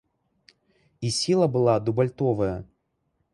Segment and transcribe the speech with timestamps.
[1.07, 2.57] І сіла была дубальтовая.